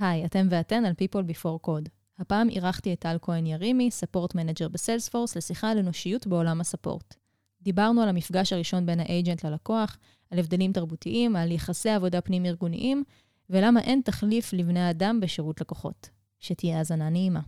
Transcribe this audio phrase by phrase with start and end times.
[0.00, 1.88] היי, אתם ואתן על People Before Code.
[2.18, 6.66] הפעם אירחתי את טל כהן ירימי, support manager ב Salesforce, לשיחה על אנושיות בעולם ה
[6.66, 7.14] support.
[7.62, 9.98] דיברנו על המפגש הראשון בין ה agent ללקוח,
[10.30, 13.04] על הבדלים תרבותיים, על יחסי עבודה פנים-ארגוניים,
[13.50, 16.08] ולמה אין תחליף לבני אדם בשירות לקוחות.
[16.40, 17.40] שתהיה האזנה נעימה.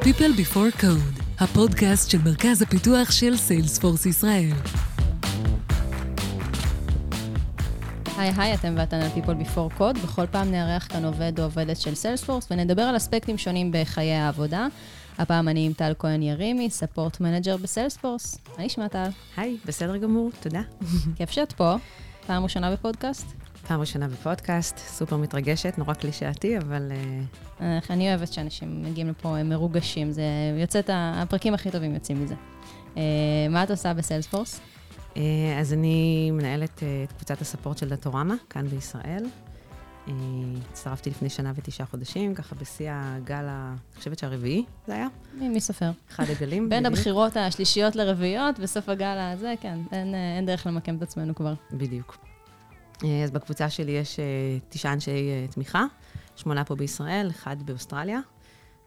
[0.00, 4.52] People Before Code, הפודקאסט של מרכז הפיתוח של Salesforce ישראל.
[8.18, 9.98] היי היי, אתם ואתן על People Before Code.
[10.04, 14.66] בכל פעם נארח כאן עובד או עובדת של Salesforce ונדבר על אספקטים שונים בחיי העבודה.
[15.18, 18.38] הפעם אני עם טל כהן ירימי, support manager ב Salesforce.
[18.58, 19.08] מה נשמע טל?
[19.36, 20.60] היי, בסדר גמור, תודה.
[21.16, 21.74] כיף שאת פה.
[22.26, 23.26] פעם ראשונה בפודקאסט?
[23.68, 26.92] פעם ראשונה בפודקאסט, סופר מתרגשת, נורא קלישאתי, אבל...
[27.60, 30.24] אה, אני אוהבת שאנשים מגיעים לפה מרוגשים, זה
[30.60, 32.34] יוצא את הפרקים הכי טובים יוצאים מזה.
[32.96, 33.02] אה,
[33.50, 34.60] מה את עושה בסיילספורס?
[35.16, 39.26] אה, אז אני מנהלת את קבוצת הספורט של דאטורמה, כאן בישראל.
[40.70, 45.06] הצטרפתי לפני שנה ותשעה חודשים, ככה בשיא הגל, אני חושבת שהרביעי זה היה.
[45.34, 45.90] מי, מי סופר?
[46.10, 46.68] אחד הגלים.
[46.68, 51.54] בין הבחירות השלישיות לרביעיות, בסוף הגל הזה, כן, אין, אין דרך למקם את עצמנו כבר.
[51.72, 52.16] בדיוק.
[53.24, 54.20] אז בקבוצה שלי יש
[54.68, 55.84] תשעה אנשי תמיכה,
[56.36, 58.20] שמונה פה בישראל, אחד באוסטרליה.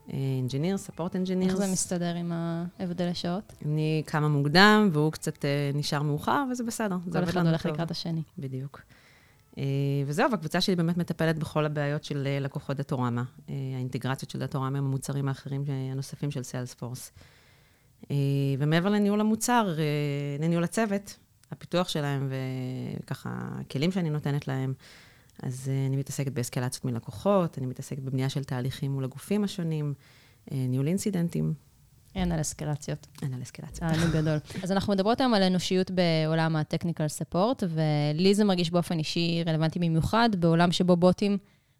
[0.10, 1.50] engineer, support engineer.
[1.50, 2.32] איך זה מסתדר עם
[2.80, 3.54] ההבדל השעות?
[3.66, 6.98] אני קמה מוקדם, והוא קצת נשאר מאוחר, וזה בסדר.
[7.12, 8.22] כל אחד הולך לקראת השני.
[8.38, 8.82] בדיוק.
[10.06, 13.24] וזהו, והקבוצה שלי באמת מטפלת בכל הבעיות של לקוחות Datorama.
[13.48, 17.12] האינטגרציות של Datorama עם המוצרים האחרים הנוספים של Salesforce.
[18.60, 19.76] ומעבר לניהול המוצר,
[20.40, 21.18] לניהול הצוות,
[21.52, 22.30] הפיתוח שלהם
[23.00, 24.74] וככה, הכלים שאני נותנת להם.
[25.44, 29.94] אז uh, אני מתעסקת באסקלציות מלקוחות, אני מתעסקת בבנייה של תהליכים מול הגופים השונים,
[30.46, 31.54] uh, ניהול אינסידנטים.
[32.16, 33.08] אין על אסקלציות.
[33.22, 33.92] אין על אסקלציות.
[33.92, 34.38] תענוג גדול.
[34.64, 39.80] אז אנחנו מדברות היום על אנושיות בעולם ה-technical support, ולי זה מרגיש באופן אישי רלוונטי
[39.80, 41.38] במיוחד, בעולם שבו בוטים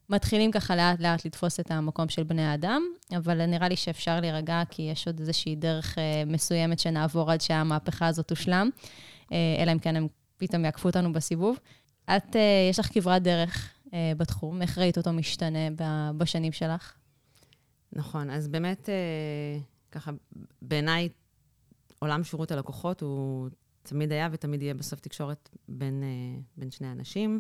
[0.10, 2.82] מתחילים ככה לאט-לאט לתפוס את המקום של בני האדם,
[3.18, 8.08] אבל נראה לי שאפשר להירגע, כי יש עוד איזושהי דרך uh, מסוימת שנעבור עד שהמהפכה
[8.08, 8.70] הזאת תושלם.
[9.32, 11.58] אלא אם כן הם פתאום יעקפו אותנו בסיבוב.
[12.16, 12.36] את,
[12.70, 13.74] יש לך כברת דרך
[14.18, 15.60] בתחום, איך ראית אותו משתנה
[16.18, 16.94] בשנים שלך?
[17.94, 18.90] נכון, אז באמת,
[19.92, 20.12] ככה,
[20.62, 21.10] בעיניי,
[22.00, 23.50] עולם שירות הלקוחות הוא
[23.84, 26.04] תמיד היה ותמיד יהיה בסוף תקשורת בין,
[26.58, 27.40] בין שני אנשים.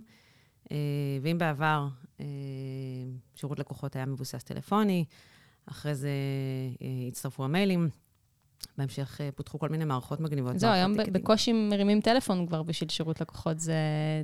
[1.22, 1.88] ואם בעבר
[3.36, 5.06] שירות לקוחות היה מבוסס טלפוני,
[5.66, 6.12] אחרי זה
[7.08, 7.90] הצטרפו המיילים,
[8.78, 10.60] בהמשך פותחו כל מיני מערכות מגניבות.
[10.60, 13.76] זהו, היום בקושי מרימים טלפון כבר בשביל שירות לקוחות, זה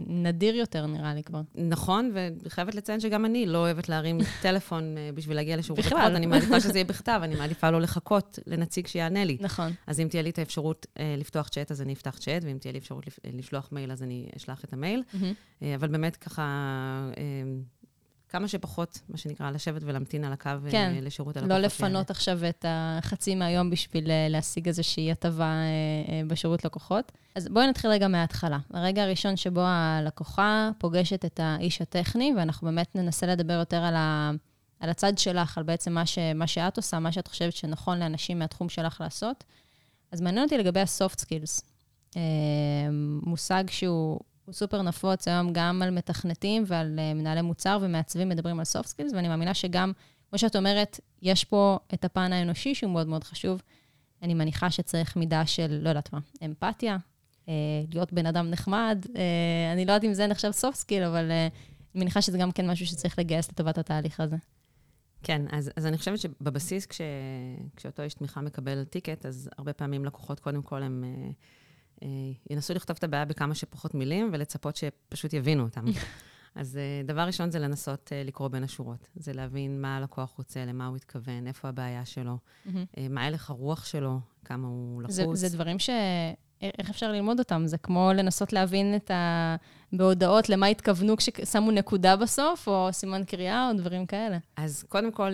[0.08, 1.42] נדיר יותר, נראה לי כבר.
[1.56, 2.12] נכון,
[2.44, 6.00] וחייבת לציין שגם אני לא אוהבת להרים טלפון בשביל להגיע לשירות לקוחות.
[6.16, 9.38] אני מעדיפה שזה יהיה בכתב, אני מעדיפה לא לחכות לנציג שיענה לי.
[9.42, 9.72] נכון.
[9.88, 10.86] אז אם תהיה לי את האפשרות
[11.18, 14.64] לפתוח צ'אט, אז אני אפתח צ'אט, ואם תהיה לי אפשרות לשלוח מייל, אז אני אשלח
[14.64, 15.04] את המייל.
[15.62, 17.10] אבל באמת ככה...
[18.34, 21.58] כמה שפחות, מה שנקרא, לשבת ולהמתין על הקו כן, לשירות הלקוחות.
[21.58, 25.56] לא לפנות עכשיו את החצי מהיום בשביל להשיג איזושהי הטבה
[26.28, 27.12] בשירות לקוחות.
[27.36, 28.58] אז בואי נתחיל רגע מההתחלה.
[28.74, 34.32] הרגע הראשון שבו הלקוחה פוגשת את האיש הטכני, ואנחנו באמת ננסה לדבר יותר על, ה,
[34.80, 38.40] על הצד שלך, על בעצם מה, ש, מה שאת עושה, מה שאת חושבת שנכון לאנשים
[38.40, 39.44] מהתחום שלך לעשות.
[40.12, 41.64] אז מעניין אותי לגבי ה-soft skills.
[43.24, 44.20] מושג שהוא...
[44.46, 48.88] הוא סופר נפוץ היום גם על מתכנתים ועל uh, מנהלי מוצר ומעצבים מדברים על soft
[48.88, 49.92] skills, ואני מאמינה שגם,
[50.30, 53.62] כמו שאת אומרת, יש פה את הפן האנושי שהוא מאוד מאוד חשוב.
[54.22, 56.98] אני מניחה שצריך מידה של, לא יודעת מה, אמפתיה,
[57.46, 57.50] uh,
[57.94, 59.06] להיות בן אדם נחמד.
[59.06, 59.10] Uh,
[59.74, 61.50] אני לא יודעת אם זה נחשב soft skill, אבל אני
[61.96, 64.36] מניחה שזה גם כן משהו שצריך לגייס לטובת התהליך הזה.
[65.24, 67.02] כן, אז, אז אני חושבת שבבסיס, כש,
[67.76, 71.04] כשאותו איש תמיכה מקבל טיקט, אז הרבה פעמים לקוחות, קודם כל, הם...
[72.50, 75.86] ינסו לכתוב את הבעיה בכמה שפחות מילים ולצפות שפשוט יבינו אותם.
[76.56, 79.08] אז דבר ראשון זה לנסות לקרוא בין השורות.
[79.16, 82.38] זה להבין מה הלקוח רוצה, למה הוא התכוון, איפה הבעיה שלו,
[83.10, 85.16] מה הלך הרוח שלו, כמה הוא לחוץ.
[85.16, 85.90] זה, זה דברים ש...
[86.80, 87.64] איך אפשר ללמוד אותם?
[87.66, 89.56] זה כמו לנסות להבין את ה...
[89.94, 94.38] בהודעות למה התכוונו כששמו נקודה בסוף, או סימן קריאה, או דברים כאלה.
[94.56, 95.32] אז קודם כל,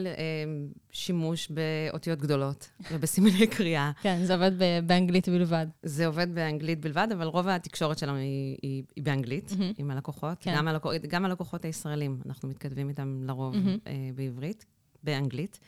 [0.91, 3.91] שימוש באותיות גדולות ובסימני קריאה.
[4.01, 4.51] כן, זה עובד
[4.85, 5.67] באנגלית בלבד.
[5.83, 9.73] זה עובד באנגלית בלבד, אבל רוב התקשורת שלנו היא, היא, היא באנגלית, mm-hmm.
[9.77, 10.37] עם הלקוחות.
[10.39, 10.53] כן.
[10.55, 13.89] גם, הלקוח, גם הלקוחות הישראלים, אנחנו מתכתבים איתם לרוב mm-hmm.
[14.15, 14.65] בעברית,
[15.03, 15.59] באנגלית.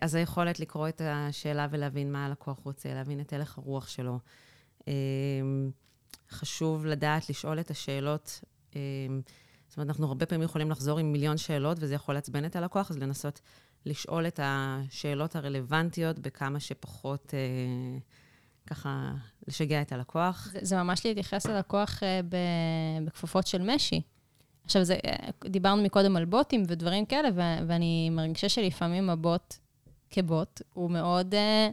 [0.00, 4.18] אז היכולת לקרוא את השאלה ולהבין מה הלקוח רוצה, להבין את הלך הרוח שלו.
[6.30, 8.40] חשוב לדעת לשאול את השאלות.
[9.68, 12.90] זאת אומרת, אנחנו הרבה פעמים יכולים לחזור עם מיליון שאלות, וזה יכול לעצבן את הלקוח,
[12.90, 13.40] אז לנסות
[13.86, 17.34] לשאול את השאלות הרלוונטיות בכמה שפחות,
[18.66, 19.12] ככה
[19.48, 20.48] לשגע את הלקוח.
[20.52, 22.20] זה, זה ממש להתייחס ללקוח אה,
[23.06, 24.02] בכפפות של משי.
[24.66, 29.54] עכשיו, זה, אה, דיברנו מקודם על בוטים ודברים כאלה, ו- ואני מרגישה שלפעמים הבוט
[30.10, 31.68] כבוט, הוא מאוד, אה,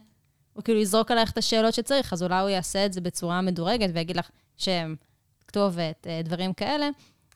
[0.54, 3.90] הוא כאילו יזרוק עלייך את השאלות שצריך, אז אולי הוא יעשה את זה בצורה מדורגת
[3.94, 4.96] ויגיד לך שם,
[5.48, 6.90] כתובת, אה, דברים כאלה,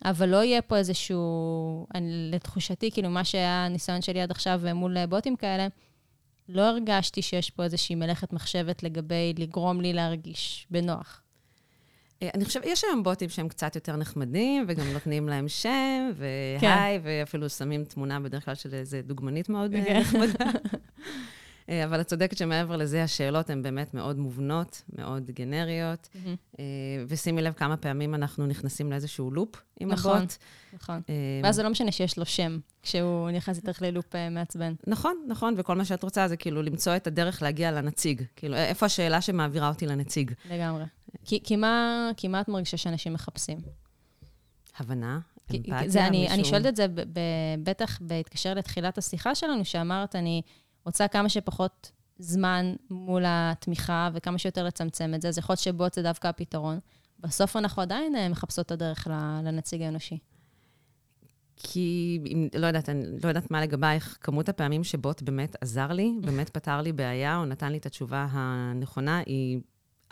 [0.06, 5.06] אבל לא יהיה פה איזשהו, אני, לתחושתי, כאילו, מה שהיה הניסיון שלי עד עכשיו מול
[5.06, 5.68] בוטים כאלה,
[6.50, 11.22] לא הרגשתי שיש פה איזושהי מלאכת מחשבת לגבי לגרום לי להרגיש בנוח.
[12.24, 16.60] אה, אני חושבת, יש היום בוטים שהם קצת יותר נחמדים, וגם נותנים להם שם, והי,
[16.60, 17.00] כן.
[17.04, 19.86] ואפילו שמים תמונה בדרך כלל של איזה דוגמנית מאוד okay.
[19.86, 20.00] כן.
[20.00, 20.46] נחמדה.
[21.70, 26.10] אה, אבל את צודקת שמעבר לזה, השאלות הן באמת מאוד מובנות, מאוד גנריות.
[26.14, 26.60] Mm-hmm.
[27.08, 30.34] ושימי לב כמה פעמים אנחנו נכנסים לאיזשהו לופ עם נכון, הבוט.
[30.74, 31.16] נכון, נכון.
[31.44, 34.74] ואז זה לא משנה שיש לו שם, כשהוא נכנס איתך ללופ מעצבן.
[34.88, 38.22] נכון, נכון, וכל מה שאת רוצה זה כאילו למצוא את הדרך להגיע לנציג.
[38.36, 40.32] כאילו, איפה השאלה שמעבירה אותי לנציג?
[40.52, 40.84] לגמרי.
[41.26, 43.58] כי, כי, מה, כי מה את מרגישה שאנשים מחפשים?
[44.80, 45.20] הבנה,
[45.52, 46.36] אמפתיה, זה, אני, מישהו...
[46.36, 46.86] אני שואלת את זה
[47.64, 50.42] בטח בהתקשר לתחילת השיחה שלנו, שאמרת, אני
[50.88, 55.94] רוצה כמה שפחות זמן מול התמיכה וכמה שיותר לצמצם את זה, אז יכול להיות שבוט
[55.94, 56.80] זה דווקא הפתרון.
[57.20, 59.08] בסוף אנחנו עדיין אה, מחפשות את הדרך
[59.44, 60.18] לנציג האנושי.
[61.56, 66.14] כי, אם, לא יודעת, אני לא יודעת מה לגבייך, כמות הפעמים שבוט באמת עזר לי,
[66.26, 69.60] באמת פתר לי בעיה, או נתן לי את התשובה הנכונה, היא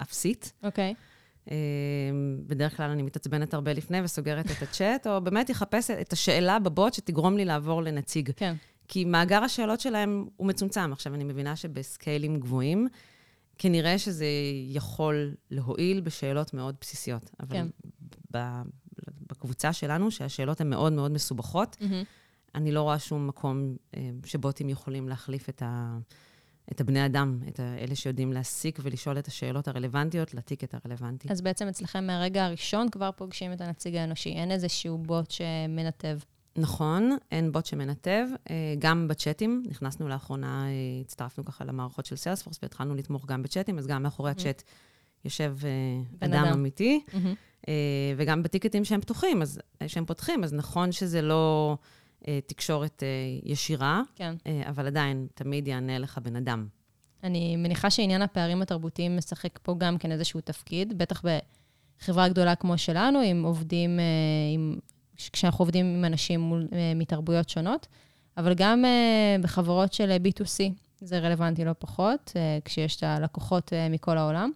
[0.01, 0.53] אפסית.
[0.63, 0.93] אוקיי.
[0.97, 1.51] Okay.
[1.51, 6.59] אמ, בדרך כלל אני מתעצבנת הרבה לפני וסוגרת את הצ'אט, או באמת אחפש את השאלה
[6.59, 8.31] בבוט שתגרום לי לעבור לנציג.
[8.35, 8.55] כן.
[8.87, 10.93] כי מאגר השאלות שלהם הוא מצומצם.
[10.93, 12.87] עכשיו, אני מבינה שבסקיילים גבוהים,
[13.57, 14.25] כנראה שזה
[14.67, 17.31] יכול להועיל בשאלות מאוד בסיסיות.
[17.39, 17.67] אבל כן.
[19.29, 22.05] בקבוצה שלנו, שהשאלות הן מאוד מאוד מסובכות, mm-hmm.
[22.55, 25.97] אני לא רואה שום מקום אה, שבוטים יכולים להחליף את, ה,
[26.71, 31.27] את הבני אדם, את אלה שיודעים להסיק ולשאול את השאלות הרלוונטיות, לטיקט הרלוונטי.
[31.31, 36.17] אז בעצם אצלכם מהרגע הראשון כבר פוגשים את הנציג האנושי, אין איזשהו בוט שמנתב.
[36.57, 38.27] נכון, אין בוט שמנתב.
[38.49, 40.71] אה, גם בצ'אטים, נכנסנו לאחרונה, אה,
[41.01, 44.33] הצטרפנו ככה למערכות של סיילספורס והתחלנו לתמוך גם בצ'אטים, אז גם מאחורי mm-hmm.
[44.33, 44.63] הצ'אט
[45.25, 45.57] יושב
[46.19, 47.01] אדם, אדם אמיתי.
[47.07, 47.67] Mm-hmm.
[48.17, 51.77] וגם בטיקטים שהם פתוחים, אז, שהם פותחים, אז נכון שזה לא
[52.45, 53.03] תקשורת
[53.43, 54.35] ישירה, כן.
[54.69, 56.67] אבל עדיין, תמיד יענה לך בן אדם.
[57.23, 61.21] אני מניחה שעניין הפערים התרבותיים משחק פה גם כן איזשהו תפקיד, בטח
[62.01, 63.99] בחברה גדולה כמו שלנו, עם עובדים,
[64.53, 64.79] עם
[65.15, 67.87] כשאנחנו עובדים עם אנשים מול, אה, מתרבויות שונות,
[68.37, 72.33] אבל גם uh, בחברות של אה, B2C, זה רלוונטי לא פחות,
[72.65, 74.51] כשיש את הלקוחות מכל העולם.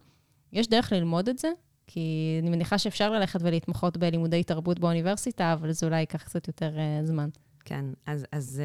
[0.53, 1.51] יש דרך ללמוד את זה,
[1.87, 6.71] כי אני מניחה שאפשר ללכת ולהתמחות בלימודי תרבות באוניברסיטה, אבל זה אולי ייקח קצת יותר
[7.03, 7.29] זמן.
[7.65, 8.61] כן, אז, אז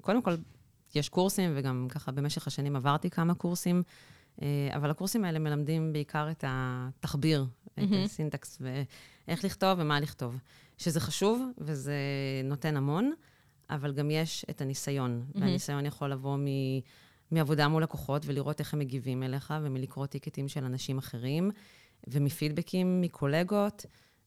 [0.00, 0.34] קודם כל,
[0.94, 3.82] יש קורסים, וגם ככה במשך השנים עברתי כמה קורסים,
[4.74, 7.82] אבל הקורסים האלה מלמדים בעיקר את התחביר, mm-hmm.
[7.82, 10.36] את הסינטקס, ואיך לכתוב ומה לכתוב.
[10.78, 11.94] שזה חשוב וזה
[12.44, 13.12] נותן המון,
[13.70, 15.40] אבל גם יש את הניסיון, mm-hmm.
[15.40, 16.46] והניסיון יכול לבוא מ...
[17.30, 21.50] מעבודה מול לקוחות ולראות איך הם מגיבים אליך, ומלקרוא טיקטים של אנשים אחרים,
[22.06, 23.86] ומפידבקים מקולגות.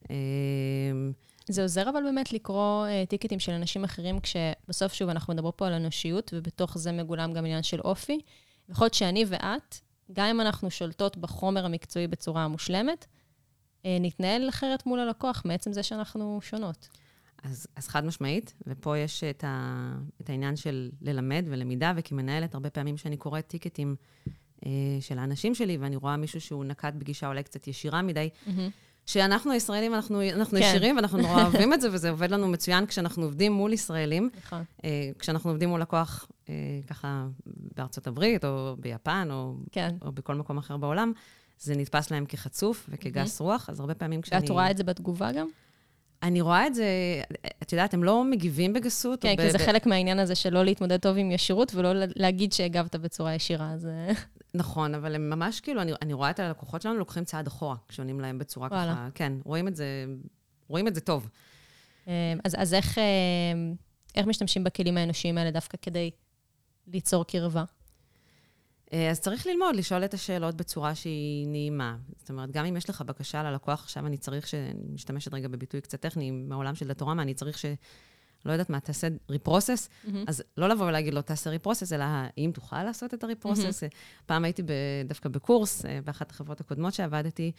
[0.09, 1.11] אמ,
[1.47, 5.67] זה עוזר אבל באמת לקרוא uh, טיקטים של אנשים אחרים, כשבסוף, שוב, אנחנו מדברים פה
[5.67, 8.19] על אנושיות, ובתוך זה מגולם גם עניין של אופי.
[8.69, 9.75] יכול להיות שאני ואת,
[10.13, 13.07] גם אם אנחנו שולטות בחומר המקצועי בצורה מושלמת, אה,
[13.99, 16.89] נתנהל אחרת מול הלקוח, מעצם זה שאנחנו שונות.
[17.43, 22.69] אז, אז חד משמעית, ופה יש את, ה, את העניין של ללמד ולמידה, וכמנהלת, הרבה
[22.69, 23.95] פעמים שאני קוראת טיקטים
[24.65, 28.49] אה, של האנשים שלי, ואני רואה מישהו שהוא נקט בגישה אולי קצת ישירה מדי, mm-hmm.
[29.05, 30.63] שאנחנו הישראלים, אנחנו, אנחנו כן.
[30.63, 34.29] ישירים, ואנחנו נורא אוהבים את זה, וזה עובד לנו מצוין כשאנחנו עובדים מול ישראלים.
[34.37, 34.63] נכון.
[34.85, 36.53] אה, כשאנחנו עובדים מול לקוח, אה,
[36.87, 39.95] ככה בארצות הברית, או ביפן, או, כן.
[40.01, 41.13] או בכל מקום אחר בעולם,
[41.59, 43.43] זה נתפס להם כחצוף וכגס mm-hmm.
[43.43, 44.41] רוח, אז הרבה פעמים כשאני...
[44.41, 45.47] ואת רואה את זה בתגובה גם?
[46.23, 46.85] אני רואה את זה,
[47.63, 49.21] את יודעת, הם לא מגיבים בגסות.
[49.21, 52.53] כן, כי ב- זה חלק מהעניין הזה של לא להתמודד טוב עם ישירות ולא להגיד
[52.53, 53.87] שהגבת בצורה ישירה, אז...
[54.53, 58.19] נכון, אבל הם ממש כאילו, אני, אני רואה את הלקוחות שלנו לוקחים צעד אחורה, כשעונים
[58.19, 58.93] להם בצורה וואלה.
[58.93, 60.05] ככה, כן, רואים את זה,
[60.67, 61.29] רואים את זה טוב.
[62.07, 63.75] אמ, אז, אז איך, אמ,
[64.15, 66.11] איך משתמשים בכלים האנושיים האלה דווקא כדי
[66.87, 67.63] ליצור קרבה?
[68.93, 71.97] אה, אז צריך ללמוד, לשאול את השאלות בצורה שהיא נעימה.
[72.17, 74.55] זאת אומרת, גם אם יש לך בקשה ללקוח, עכשיו אני צריך ש...
[74.93, 77.65] משתמשת רגע בביטוי קצת טכני מהעולם של דאטורמה, אני צריך ש...
[78.45, 80.09] לא יודעת מה, תעשה ריפרוסס, mm-hmm.
[80.27, 83.83] אז לא לבוא ולהגיד לו, תעשה ריפרוסס, אלא האם תוכל לעשות את הריפרוסס.
[83.83, 84.23] Mm-hmm.
[84.25, 84.71] פעם הייתי ב,
[85.07, 87.51] דווקא בקורס, אה, באחת החברות הקודמות שעבדתי,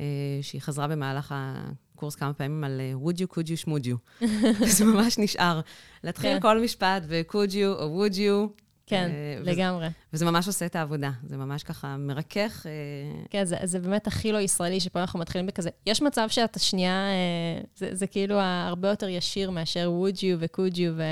[0.00, 0.06] אה,
[0.42, 4.24] שהיא חזרה במהלך הקורס כמה פעמים על would you, could you, שמוד you.
[4.76, 5.60] זה ממש נשאר.
[6.04, 6.40] להתחיל כן.
[6.40, 9.86] כל משפט ב-could you או would you, כן, אה, וזה- לגמרי.
[10.12, 11.10] וזה ממש עושה את העבודה.
[11.26, 12.66] זה ממש ככה מרכך.
[12.66, 15.70] אה, כן, זה, זה באמת הכי לא ישראלי, שפה אנחנו מתחילים בכזה.
[15.86, 20.74] יש מצב שאתה שנייה, אה, זה, זה כאילו הרבה יותר ישיר מאשר would you ו-could
[20.74, 21.02] you ו,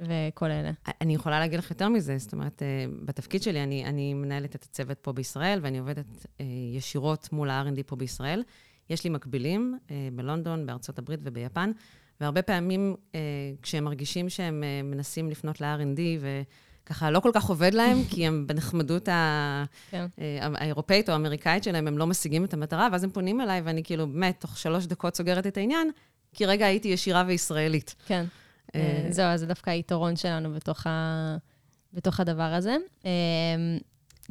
[0.00, 0.70] וכל אלה.
[1.00, 2.62] אני יכולה להגיד לך יותר מזה, זאת אומרת,
[3.04, 6.26] בתפקיד שלי אני, אני מנהלת את הצוות פה בישראל, ואני עובדת
[6.74, 8.42] ישירות מול ה-R&D פה בישראל.
[8.90, 9.78] יש לי מקבילים
[10.12, 11.70] בלונדון, בארצות הברית וביפן,
[12.20, 12.96] והרבה פעמים
[13.62, 16.00] כשהם מרגישים שהם מנסים לפנות ל-R&D,
[16.84, 19.64] וככה לא כל כך עובד להם, כי הם בנחמדות ה...
[19.90, 20.06] כן.
[20.18, 23.82] אה, האירופאית או האמריקאית שלהם, הם לא משיגים את המטרה, ואז הם פונים אליי, ואני
[23.84, 25.90] כאילו, באמת, תוך שלוש דקות סוגרת את העניין,
[26.34, 27.94] כי רגע הייתי ישירה וישראלית.
[28.06, 28.24] כן.
[28.74, 31.36] אה, אה, זהו, אז זה דווקא היתרון שלנו בתוך, ה...
[31.92, 32.76] בתוך הדבר הזה.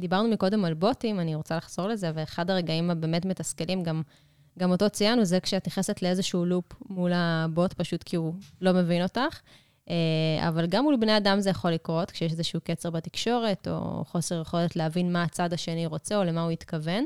[0.00, 4.02] דיברנו מקודם על בוטים, אני רוצה לחזור לזה, ואחד הרגעים הבאמת מתסכלים, גם,
[4.58, 9.02] גם אותו ציינו, זה כשאת נכנסת לאיזשהו לופ מול הבוט, פשוט כי הוא לא מבין
[9.02, 9.40] אותך.
[9.90, 14.40] אה, אבל גם מול בני אדם זה יכול לקרות, כשיש איזשהו קצר בתקשורת, או חוסר
[14.40, 17.04] יכולת להבין מה הצד השני רוצה, או למה הוא התכוון.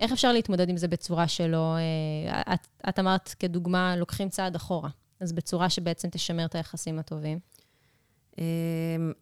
[0.00, 1.76] איך אפשר להתמודד עם זה בצורה שלא...
[1.76, 4.90] אה, את, את אמרת, כדוגמה, לוקחים צעד אחורה.
[5.20, 7.38] אז בצורה שבעצם תשמר את היחסים הטובים.
[8.38, 9.12] אמ,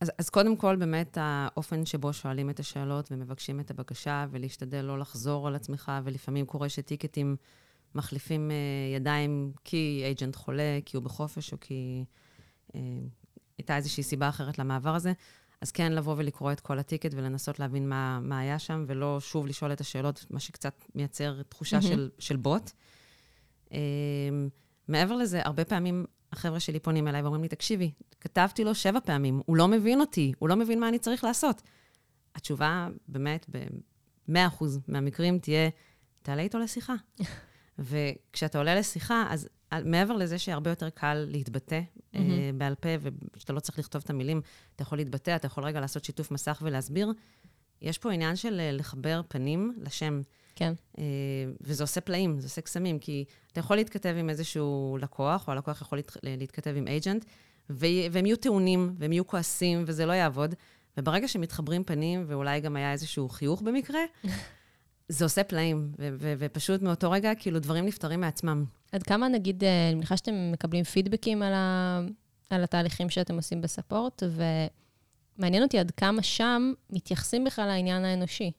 [0.00, 4.98] אז, אז קודם כל, באמת, האופן שבו שואלים את השאלות ומבקשים את הבקשה, ולהשתדל לא
[4.98, 7.36] לחזור על עצמך, ולפעמים קורה שטיקטים
[7.98, 8.56] מחליפים אה,
[8.96, 12.04] ידיים כי אייג'נט חולה, כי הוא בחופש, או כי
[12.74, 12.80] אה,
[13.58, 15.12] הייתה איזושהי סיבה אחרת למעבר הזה.
[15.60, 19.46] אז כן, לבוא ולקרוא את כל הטיקט ולנסות להבין מה, מה היה שם, ולא שוב
[19.46, 21.82] לשאול את השאלות, מה שקצת מייצר תחושה.
[21.82, 22.70] של, של בוט.
[23.72, 23.78] אמ,
[24.88, 29.40] מעבר לזה, הרבה פעמים החבר'ה שלי פונים אליי ואומרים לי, תקשיבי, כתבתי לו שבע פעמים,
[29.46, 31.62] הוא לא מבין אותי, הוא לא מבין מה אני צריך לעשות.
[32.34, 35.68] התשובה, באמת, ב-100% מהמקרים תהיה,
[36.22, 36.94] תעלה איתו לשיחה.
[37.78, 39.48] וכשאתה עולה לשיחה, אז
[39.84, 41.80] מעבר לזה שהרבה יותר קל להתבטא
[42.12, 42.58] מהמם.
[42.58, 42.88] בעל פה,
[43.36, 44.40] ושאתה לא צריך לכתוב את המילים,
[44.76, 47.12] אתה יכול להתבטא, אתה יכול רגע לעשות שיתוף מסך ולהסביר.
[47.82, 50.20] יש פה עניין של אה, לחבר פנים לשם.
[50.54, 50.72] כן.
[50.98, 51.04] אה,
[51.60, 55.80] וזה עושה פלאים, זה עושה קסמים, כי אתה יכול להתכתב עם איזשהו לקוח, או הלקוח
[55.82, 57.24] יכול להת- להתכתב עם אייג'נט,
[57.70, 60.54] והם יהיו טעונים, והם יהיו כועסים, וזה לא יעבוד.
[60.96, 64.00] וברגע שמתחברים פנים, ואולי גם היה איזשהו חיוך במקרה,
[65.08, 68.64] זה עושה פלאים, ו- ו- ופשוט מאותו רגע, כאילו, דברים נפתרים מעצמם.
[68.92, 72.00] עד כמה, נגיד, אה, אני מניחה שאתם מקבלים פידבקים על, ה...
[72.50, 74.22] על התהליכים שאתם עושים בספורט,
[75.38, 78.50] ומעניין אותי עד כמה שם מתייחסים בכלל לעניין האנושי.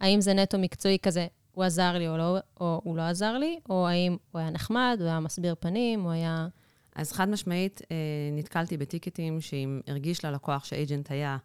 [0.00, 3.60] האם זה נטו מקצועי כזה, הוא עזר לי או, לא, או הוא לא עזר לי,
[3.68, 6.48] או האם הוא היה נחמד, הוא היה מסביר פנים, הוא היה...
[6.94, 7.96] אז חד משמעית, אה,
[8.32, 11.36] נתקלתי בטיקטים שאם הרגיש ללקוח שאייג'נט היה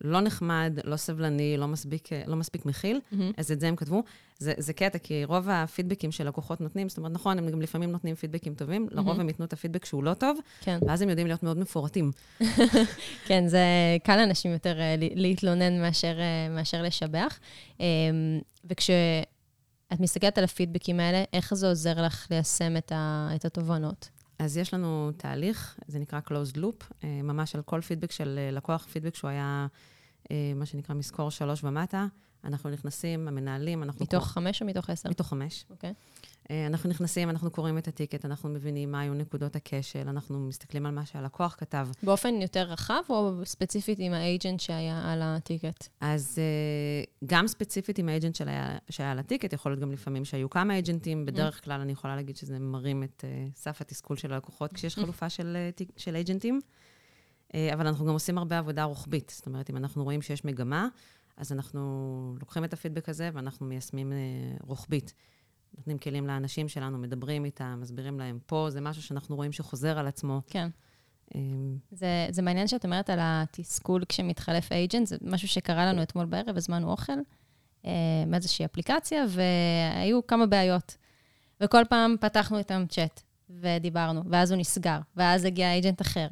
[0.00, 3.32] לא נחמד, לא סבלני, לא מספיק, אה, לא מספיק מכיל, מהמם.
[3.36, 4.02] אז את זה הם כתבו.
[4.38, 8.14] זה, זה קטע, כי רוב הפידבקים שלקוחות נותנים, זאת אומרת, נכון, הם גם לפעמים נותנים
[8.14, 9.20] פידבקים טובים, לרוב מהמם.
[9.20, 10.78] הם ייתנו את הפידבק שהוא לא טוב, כן.
[10.86, 12.12] ואז הם יודעים להיות מאוד מפורטים.
[13.28, 13.66] כן, זה
[14.04, 17.38] קל לאנשים יותר אה, להתלונן מאשר, אה, מאשר לשבח.
[17.80, 17.86] אה,
[18.64, 24.08] וכשאת מסתכלת על הפידבקים האלה, איך זה עוזר לך ליישם את, ה, את התובנות?
[24.38, 28.50] אז יש לנו תהליך, זה נקרא closed loop, אה, ממש על כל פידבק של אה,
[28.50, 29.66] לקוח, פידבק שהוא היה,
[30.30, 32.06] אה, מה שנקרא, מסקור שלוש ומטה.
[32.44, 34.04] אנחנו נכנסים, המנהלים, אנחנו...
[34.04, 35.10] מתוך חמש או מתוך עשר?
[35.10, 35.64] מתוך חמש.
[35.70, 35.90] אוקיי.
[35.90, 35.94] אה,
[36.50, 40.94] אנחנו נכנסים, אנחנו קוראים את הטיקט, אנחנו מבינים מה היו נקודות הכשל, אנחנו מסתכלים על
[40.94, 41.88] מה שהלקוח כתב.
[42.02, 45.88] באופן יותר רחב, או ספציפית עם האייג'נט שהיה על הטיקט?
[46.00, 50.50] אז אה, גם ספציפית עם האג'נט שהיה, שהיה על הטיקט, יכול להיות גם לפעמים שהיו
[50.50, 54.72] כמה אג'נטים, בדרך כלל אני יכולה להגיד שזה מרים את אה, סף התסכול של הלקוחות
[54.72, 56.60] כשיש חלופה של, אה, של אג'נטים.
[57.54, 59.32] אה, אבל אנחנו גם עושים הרבה עבודה רוחבית.
[59.36, 60.88] זאת אומרת, אם אנחנו רואים שיש מגמה,
[61.36, 64.16] אז אנחנו לוקחים את הפידבק הזה ואנחנו מיישמים אה,
[64.60, 65.14] רוחבית.
[65.78, 70.06] נותנים כלים לאנשים שלנו, מדברים איתם, מסבירים להם, פה זה משהו שאנחנו רואים שחוזר על
[70.06, 70.40] עצמו.
[70.46, 70.68] כן.
[71.34, 71.40] אה,
[71.90, 76.56] זה, זה מעניין שאת אומרת על התסכול כשמתחלף אייג'נט, זה משהו שקרה לנו אתמול בערב,
[76.56, 77.12] הזמנו אוכל
[77.86, 77.90] אה,
[78.26, 80.96] מאיזושהי אפליקציה, והיו כמה בעיות.
[81.60, 86.28] וכל פעם פתחנו איתם צ'אט, ודיברנו, ואז הוא נסגר, ואז הגיע אייג'נט אחר.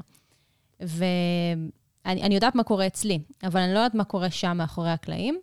[0.81, 5.41] ואני אני יודעת מה קורה אצלי, אבל אני לא יודעת מה קורה שם מאחורי הקלעים.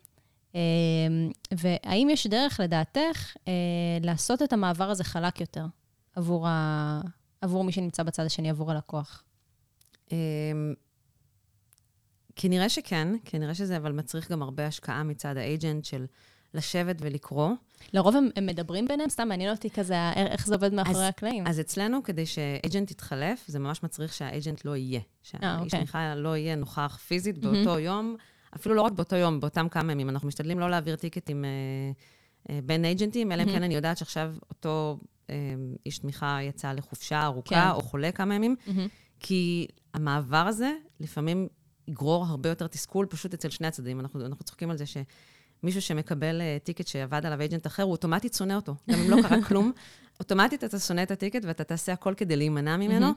[0.56, 0.60] אה,
[1.54, 3.54] והאם יש דרך, לדעתך, אה,
[4.02, 5.66] לעשות את המעבר הזה חלק יותר
[6.16, 7.02] עבור, ה...
[7.42, 9.24] עבור מי שנמצא בצד השני, עבור הלקוח?
[10.12, 10.74] אמ,
[12.36, 16.06] כנראה שכן, כנראה שזה אבל מצריך גם הרבה השקעה מצד האג'נט של
[16.54, 17.50] לשבת ולקרוא.
[17.94, 19.10] לרוב הם, הם מדברים ביניהם?
[19.10, 21.48] סתם מעניין אותי כזה, איך זה עובד מאחורי אז- הקלעים.
[21.48, 25.00] אז אצלנו, כדי שאג'נט יתחלף, זה ממש מצריך שהאג'נט לא יהיה.
[25.24, 25.80] שהאיש אוקיי.
[25.80, 27.38] תמיכה לא יהיה נוכח פיזית.
[27.38, 28.16] באותו יום,
[28.56, 30.10] אפילו לא רק באותו יום, באותם כמה ימים.
[30.10, 31.50] אנחנו משתדלים לא להעביר טיקטים אה,
[32.50, 33.48] אה, בין אג'נטים, אלא אם.
[33.50, 35.36] כן אני יודעת שעכשיו אותו אה,
[35.86, 37.70] איש תמיכה יצא לחופשה ארוכה, כן.
[37.72, 38.56] או חולה כמה ימים.
[39.20, 41.48] כי המעבר הזה לפעמים
[41.88, 44.00] יגרור הרבה יותר תסכול פשוט אצל שני הצדדים.
[44.00, 48.34] אנחנו, אנחנו צוחקים על זה שמישהו שמקבל uh, טיקט שעבד עליו אייג'נט אחר, הוא אוטומטית
[48.34, 48.76] שונא אותו.
[48.92, 49.72] גם אם לא קרה כלום,
[50.20, 53.12] אוטומטית אתה שונא את הטיקט ואתה תעשה הכל כדי להימנע ממנו.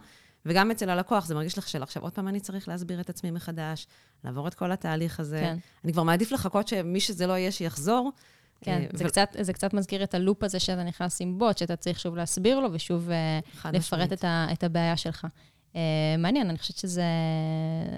[0.47, 3.31] וגם אצל הלקוח, זה מרגיש לך של עכשיו עוד פעם אני צריך להסביר את עצמי
[3.31, 3.87] מחדש,
[4.25, 5.41] לעבור את כל התהליך הזה.
[5.41, 5.57] כן.
[5.85, 8.13] אני כבר מעדיף לחכות שמי שזה לא יהיה, שיחזור.
[8.61, 11.59] כן, אה, זה, ו- קצת, זה קצת מזכיר את הלופ הזה שאתה נכנס עם בוט,
[11.59, 14.13] שאתה צריך שוב להסביר לו ושוב אה, לפרט.
[14.13, 15.27] את, ה, את הבעיה שלך.
[15.73, 15.77] Uh,
[16.19, 17.05] מעניין, אני חושבת שזה...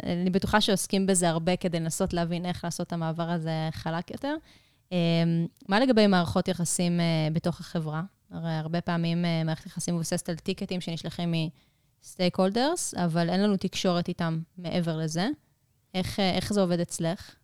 [0.03, 4.35] אני בטוחה שעוסקים בזה הרבה כדי לנסות להבין איך לעשות את המעבר הזה חלק יותר.
[4.91, 4.95] Uh,
[5.69, 8.03] מה לגבי מערכות יחסים uh, בתוך החברה?
[8.31, 11.35] הרי הרבה פעמים uh, מערכת יחסים מבוססת על טיקטים שנשלחים
[12.05, 15.29] מסטייק הולדרס, אבל אין לנו תקשורת איתם מעבר לזה.
[15.95, 17.35] איך, uh, איך זה עובד אצלך?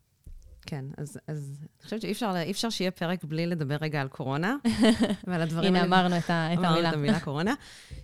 [0.67, 4.57] כן, אז, אז אני חושבת שאי אפשר, אפשר שיהיה פרק בלי לדבר רגע על קורונה,
[5.27, 5.85] ועל הדברים הנה.
[5.85, 6.89] אמרנו את, ה, את אמרנו המילה.
[6.89, 7.55] את המילה קורונה,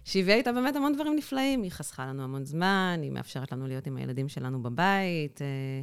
[0.05, 1.63] שהביאה איתה באמת המון דברים נפלאים.
[1.63, 5.81] היא חסכה לנו המון זמן, היא מאפשרת לנו להיות עם הילדים שלנו בבית, אה, אה,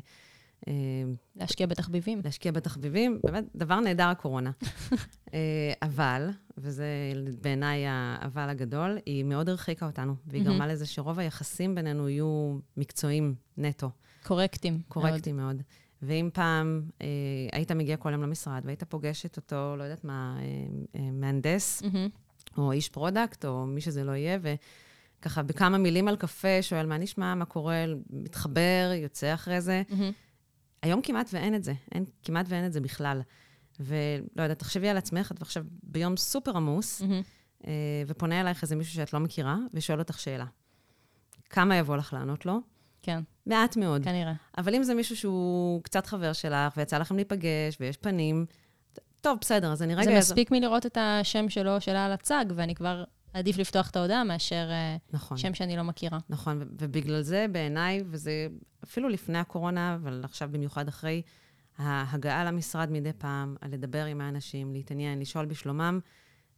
[1.35, 2.21] להשקיע בתחביבים.
[2.23, 4.51] להשקיע בתחביבים, באמת, דבר נהדר הקורונה.
[5.33, 6.85] אה, אבל, וזה
[7.41, 13.35] בעיניי האבל הגדול, היא מאוד הרחיקה אותנו, והיא גרמה לזה שרוב היחסים בינינו יהיו מקצועיים
[13.57, 13.89] נטו.
[14.23, 14.73] קורקטים.
[14.73, 14.83] מאוד.
[14.87, 15.61] קורקטי מאוד.
[16.03, 17.07] ואם פעם אה,
[17.51, 20.43] היית מגיע כל יום למשרד והיית פוגש את אותו, לא יודעת מה, אה,
[20.95, 22.09] אה, מהנדס, mm-hmm.
[22.57, 26.97] או איש product, או מי שזה לא יהיה, וככה בכמה מילים על קפה, שואל מה
[26.97, 29.81] נשמע, מה קורה, מתחבר, יוצא אחרי זה.
[29.89, 30.11] mm-hmm.
[30.83, 33.21] היום כמעט ואין את זה, אין, כמעט ואין את זה בכלל.
[33.79, 37.01] ולא יודעת, תחשבי על עצמך, את עכשיו ביום סופר עמוס.
[37.67, 40.45] אה, ופונה אלייך איזה מישהו שאת לא מכירה, ושואל אותך שאלה.
[41.49, 42.59] כמה יבוא לך לענות לו?
[43.01, 44.03] כן, מעט מאוד.
[44.03, 44.33] כנראה.
[44.57, 48.45] אבל אם זה מישהו שהוא קצת חבר שלך, ויצא לכם להיפגש, ויש פנים,
[49.21, 50.11] טוב, בסדר, אז אני רגע...
[50.11, 54.23] זה מספיק מלראות את השם שלו, שלה על הצג, ואני כבר עדיף לפתוח את ההודעה
[54.23, 56.19] מאשר אה, נכון, שם שאני לא מכירה.
[56.29, 58.47] נכון, ו- ובגלל זה בעיניי, וזה
[58.83, 61.21] אפילו לפני הקורונה, אבל עכשיו במיוחד אחרי,
[61.77, 65.99] ההגעה למשרד מדי פעם, על לדבר עם האנשים, להתעניין, לשאול בשלומם,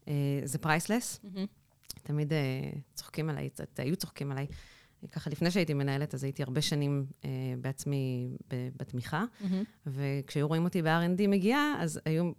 [0.08, 0.14] אה,
[0.44, 1.20] זה priceless.
[1.24, 1.46] mm-hmm.
[2.04, 4.48] תמיד אה, צוחקים עליי, קצת היו צוחקים עליי.
[5.12, 7.30] ככה, לפני שהייתי מנהלת, אז הייתי הרבה שנים אה,
[7.62, 9.64] בעצמי ב- בתמיכה, mm-hmm.
[9.88, 12.32] וכשהיו רואים אותי ב-R&D מגיעה, אז היו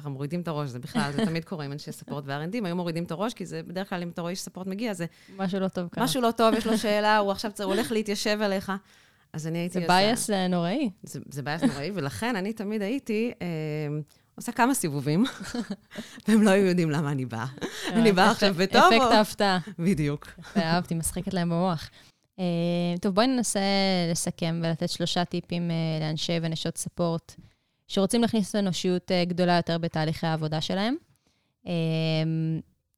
[0.00, 3.04] ככה מורידים את הראש, זה בכלל, זה תמיד קורה עם אנשי support ו-R&D, היו מורידים
[3.04, 5.68] את הראש, כי זה בדרך כלל, אם אתה רואה איש support מגיע, זה משהו לא
[5.68, 6.04] טוב קרה.
[6.04, 8.72] משהו לא טוב, יש לו שאלה, הוא עכשיו צריך, הוא הולך להתיישב עליך.
[9.32, 9.86] אז אני הייתי זה.
[9.86, 10.90] bias אה, נוראי.
[11.02, 13.46] זה, זה bias נוראי, ולכן אני תמיד הייתי אה,
[14.34, 15.24] עושה כמה סיבובים,
[16.28, 17.46] והם לא היו יודעים למה אני באה.
[17.92, 19.58] אני באה עכשיו בטוב, אפקט ההפתעה.
[19.78, 20.28] בדיוק.
[20.56, 21.90] אהבתי, משחקת להם במוח.
[22.38, 22.44] אה,
[23.00, 23.60] טוב, בואי ננסה
[24.10, 27.34] לסכם ולתת שלושה טיפים אה, לאנשי ונשות ספורט
[27.90, 30.94] שרוצים להכניס אנושיות אה, גדולה יותר בתהליכי העבודה שלהם.
[31.66, 31.72] אה,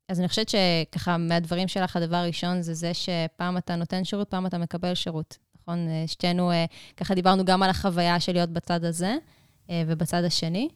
[0.09, 4.47] אז אני חושבת שככה, מהדברים שלך, הדבר הראשון זה זה שפעם אתה נותן שירות, פעם
[4.47, 5.39] אתה מקבל שירות.
[5.63, 5.89] נכון?
[5.89, 6.51] אה, שתינו,
[6.97, 9.15] ככה דיברנו גם על החוויה של להיות בצד הזה
[9.87, 10.69] ובצד השני.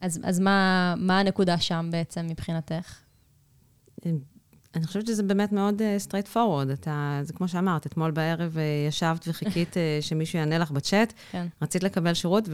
[0.00, 3.00] אז, אז מה, מה הנקודה שם בעצם מבחינתך?
[4.78, 6.72] אני חושבת שזה באמת מאוד uh, straight forward.
[6.72, 11.46] אתה, זה כמו שאמרת, אתמול בערב uh, ישבת וחיכית uh, שמישהו יענה לך בצ'אט, כן.
[11.62, 12.48] רצית לקבל שירות,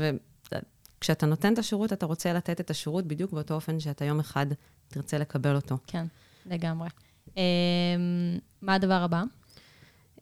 [0.98, 4.46] וכשאתה נותן את השירות, אתה רוצה לתת את השירות בדיוק באותו אופן שאתה יום אחד
[4.88, 5.76] תרצה לקבל אותו.
[5.86, 6.06] כן,
[6.46, 6.88] לגמרי.
[7.28, 7.38] Um,
[8.62, 9.22] מה הדבר הבא?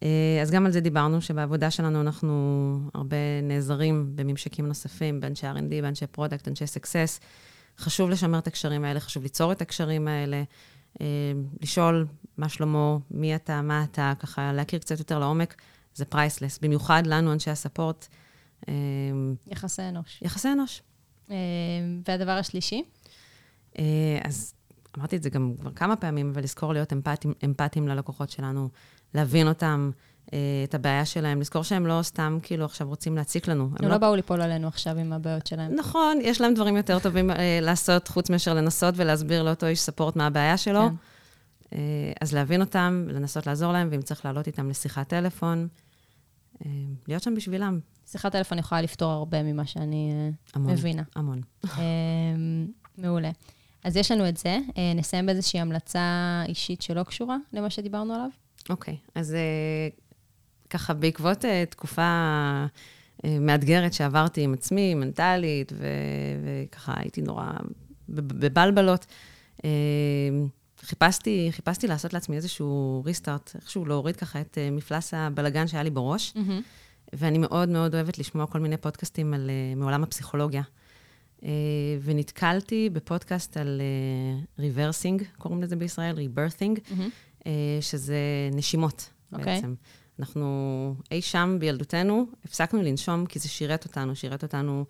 [0.02, 5.82] אה, אז גם על זה דיברנו, שבעבודה שלנו אנחנו הרבה נעזרים בממשקים נוספים, באנשי R&D,
[5.82, 7.20] באנשי product, אנשי סקסס.
[7.78, 10.42] חשוב לשמר את הקשרים האלה, חשוב ליצור את הקשרים האלה, אה,
[11.60, 15.62] לשאול מה שלומך, מי אתה, מה אתה, ככה להכיר קצת יותר לעומק,
[15.94, 16.58] זה priceless.
[16.58, 18.06] במיוחד לנו, אנשי ה support,
[18.68, 18.74] אה,
[19.46, 20.22] יחסי אנוש.
[20.22, 20.82] יחסי אנוש.
[21.28, 21.32] Um,
[22.08, 22.82] והדבר השלישי?
[23.78, 24.54] אה, אז
[24.98, 28.68] אמרתי את זה גם כבר כמה פעמים, אבל לזכור להיות אמפתיים, אמפתיים ללקוחות שלנו,
[29.14, 30.00] להבין אותם, אה,
[30.64, 33.70] את הבעיה שלהם, לזכור שהם לא סתם כאילו עכשיו רוצים להציק לנו.
[33.78, 35.74] הם לא באו ליפול עלינו עכשיו עם הבעיות שלהם.
[35.74, 40.16] נכון, יש להם דברים יותר טובים אה, לעשות, חוץ מאשר לנסות ולהסביר לאותו איש ספורט
[40.16, 40.88] מה הבעיה שלו.
[40.88, 40.94] כן.
[41.72, 45.68] אה, אז להבין אותם, לנסות לעזור להם, ואם צריך לעלות איתם לשיחת טלפון,
[46.66, 46.70] אה,
[47.08, 47.80] להיות שם בשבילם.
[48.06, 50.72] שיחת טלפון יכולה לפתור הרבה ממה שאני אה, המון.
[50.72, 51.02] מבינה.
[51.16, 51.40] המון.
[51.64, 51.68] Um,
[52.98, 53.30] מעולה.
[53.84, 54.58] אז יש לנו את זה.
[54.68, 58.28] Uh, נסיים באיזושהי המלצה אישית שלא קשורה למה שדיברנו עליו.
[58.70, 59.88] אוקיי, אז אה,
[60.72, 62.02] ככה, בעקבות אה, תקופה
[63.24, 65.86] אה, מאתגרת שעברתי עם עצמי, מנטלית, ו-
[66.44, 67.52] וככה הייתי נורא
[68.08, 69.06] בב- בבלבלות,
[69.64, 69.70] אה,
[70.80, 76.34] חיפשתי, חיפשתי לעשות לעצמי איזשהו ריסטארט, איכשהו להוריד ככה את מפלס הבלגן שהיה לי בראש,
[77.12, 80.62] ואני מאוד מאוד אוהבת לשמוע כל מיני פודקאסטים על, מעולם הפסיכולוגיה.
[82.02, 83.80] ונתקלתי בפודקאסט על
[84.58, 86.78] rebirthing, קוראים לזה בישראל, rebirthing.
[87.80, 88.16] שזה
[88.52, 89.36] נשימות okay.
[89.38, 89.54] אוקיי.
[89.54, 89.74] בעצם.
[90.22, 94.84] אנחנו אי שם בילדותנו הפסקנו לנשום כי זה שירת אותנו, שירת אותנו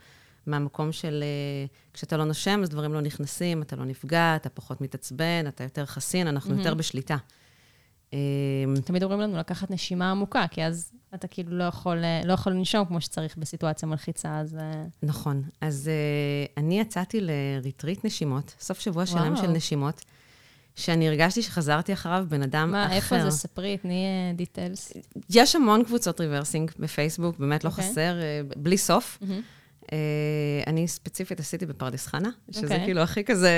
[0.46, 4.80] מהמקום של אה, כשאתה לא נושם, אז דברים לא נכנסים, אתה לא נפגע, אתה פחות
[4.80, 6.58] מתעצבן, אתה יותר חסין, אנחנו mm-hmm.
[6.58, 7.16] יותר בשליטה.
[8.14, 8.18] אה,
[8.84, 12.52] תמיד אומרים לנו לקחת נשימה עמוקה, כי אז אתה כאילו לא יכול, אה, לא יכול
[12.52, 14.56] לנשום כמו שצריך בסיטואציה מלחיצה, אז...
[15.02, 15.42] נכון.
[15.60, 15.90] אז
[16.56, 20.04] אני יצאתי לריטריט נשימות, סוף שבוע שלם של נשימות.
[20.76, 22.90] שאני הרגשתי שחזרתי אחריו בן אדם מה, אחר.
[22.90, 23.30] מה, איפה זה?
[23.30, 24.92] ספרי, תני details.
[25.30, 27.72] יש המון קבוצות rebirthing בפייסבוק, באמת לא okay.
[27.72, 27.90] אוקיי.
[27.90, 28.14] חסר,
[28.56, 29.18] בלי סוף.
[29.22, 29.26] Mm-hmm.
[29.92, 29.98] אה,
[30.66, 32.64] אני ספציפית עשיתי בפרדס חנה, שזה okay.
[32.64, 32.84] אוקיי.
[32.84, 33.50] כאילו הכי כזה...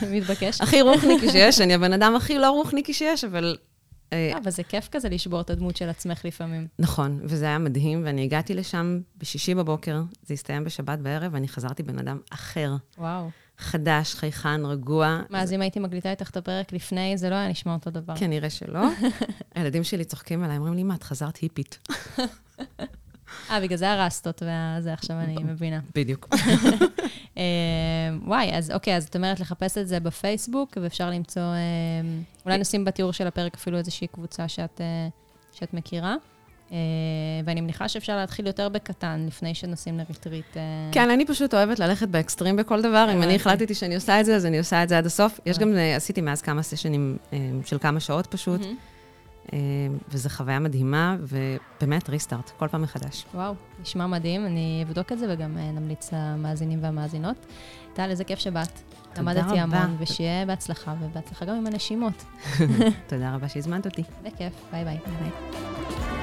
[0.00, 0.04] Okay.
[0.14, 0.60] מתבקש.
[0.60, 3.56] הכי רוחניקי שיש, אני הבן אדם הכי לא רוחניקי שיש, אבל...
[4.12, 6.66] אה, אבל זה כיף כזה לשבור את הדמות של עצמך לפעמים.
[6.78, 11.82] נכון, וזה היה מדהים, ואני הגעתי לשם בשישי בבוקר, זה הסתיים בשבת בערב, ואני חזרתי
[11.82, 12.72] בן אדם אחר.
[12.98, 13.30] וואו.
[13.62, 15.20] חדש, חייכן, רגוע.
[15.30, 18.16] מה, אז אם הייתי מקליטה איתך את הפרק לפני, זה לא היה נשמע אותו דבר.
[18.16, 18.80] כנראה שלא.
[19.54, 21.88] הילדים שלי צוחקים עליי, אומרים לי, מה, את חזרת היפית.
[23.50, 25.80] אה, בגלל זה הרסטות, וזה עכשיו אני מבינה.
[25.94, 26.28] בדיוק.
[27.38, 27.42] אה,
[28.24, 31.58] וואי, אז אוקיי, אז את אומרת לחפש את זה בפייסבוק, ואפשר למצוא, אה,
[32.44, 35.08] אולי נשים בתיאור של הפרק אפילו איזושהי קבוצה אה,
[35.52, 36.16] שאת מכירה.
[37.44, 40.56] ואני מניחה שאפשר להתחיל יותר בקטן, לפני שנוסעים לריטריט.
[40.92, 43.08] כן, אני פשוט אוהבת ללכת באקסטרים בכל דבר.
[43.14, 45.40] אם אני החלטתי שאני עושה את זה, אז אני עושה את זה עד הסוף.
[45.46, 47.16] יש גם, עשיתי מאז כמה סשנים
[47.64, 48.60] של כמה שעות פשוט.
[49.52, 49.58] אה,
[50.08, 53.24] וזו חוויה מדהימה, ובאמת ריסטארט, כל פעם מחדש.
[53.34, 57.46] וואו, נשמע מדהים, אני אבדוק את זה וגם אה, נמליץ למאזינים והמאזינות.
[57.94, 58.80] טל, איזה כיף שבאת.
[59.18, 62.24] למדתי המון, ושיהיה בהצלחה, ובהצלחה גם עם הנשימות.
[63.08, 64.02] תודה רבה שהזמנת אותי.
[64.22, 64.98] בכיף, ביי ביי.
[65.06, 66.21] ביי ביי.